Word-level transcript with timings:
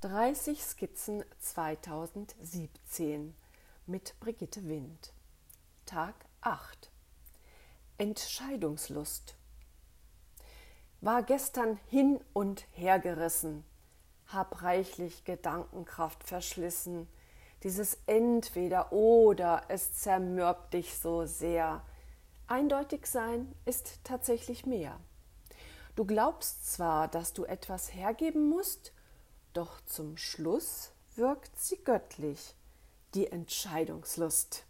30 0.00 0.62
Skizzen 0.62 1.24
2017 1.40 3.34
mit 3.86 4.14
Brigitte 4.20 4.68
Wind. 4.68 5.12
Tag 5.86 6.14
8. 6.40 6.92
Entscheidungslust. 7.98 9.34
War 11.00 11.24
gestern 11.24 11.80
hin 11.88 12.20
und 12.32 12.68
her 12.70 13.00
gerissen, 13.00 13.64
hab 14.28 14.62
reichlich 14.62 15.24
Gedankenkraft 15.24 16.22
verschlissen. 16.22 17.08
Dieses 17.64 17.98
entweder 18.06 18.92
oder, 18.92 19.64
es 19.66 19.94
zermürbt 19.94 20.74
dich 20.74 20.96
so 20.96 21.26
sehr. 21.26 21.84
Eindeutig 22.46 23.04
sein 23.06 23.52
ist 23.64 24.04
tatsächlich 24.04 24.64
mehr. 24.64 25.00
Du 25.96 26.04
glaubst 26.04 26.72
zwar, 26.72 27.08
dass 27.08 27.32
du 27.32 27.42
etwas 27.44 27.92
hergeben 27.92 28.48
musst, 28.48 28.92
doch 29.58 29.80
zum 29.86 30.16
Schluss 30.16 30.92
wirkt 31.16 31.58
sie 31.58 31.78
göttlich, 31.78 32.54
die 33.14 33.26
Entscheidungslust. 33.26 34.62